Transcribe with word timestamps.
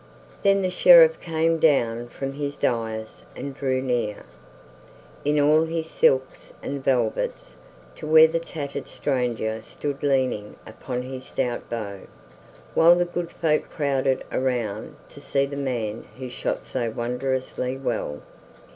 Then 0.41 0.63
the 0.63 0.71
Sheriff 0.71 1.19
came 1.19 1.59
down 1.59 2.07
from 2.09 2.33
his 2.33 2.57
dais 2.57 3.23
and 3.35 3.53
drew 3.55 3.83
near, 3.83 4.23
in 5.23 5.39
all 5.39 5.63
his 5.65 5.91
silks 5.91 6.53
and 6.63 6.83
velvets, 6.83 7.55
to 7.97 8.07
where 8.07 8.27
the 8.27 8.39
tattered 8.39 8.87
stranger 8.87 9.61
stood 9.61 10.01
leaning 10.01 10.55
upon 10.65 11.03
his 11.03 11.25
stout 11.25 11.69
bow, 11.69 11.99
while 12.73 12.95
the 12.95 13.05
good 13.05 13.29
folk 13.29 13.69
crowded 13.69 14.23
around 14.31 14.95
to 15.09 15.21
see 15.21 15.45
the 15.45 15.55
man 15.55 16.05
who 16.17 16.31
shot 16.31 16.65
so 16.65 16.89
wondrously 16.89 17.77
well. 17.77 18.23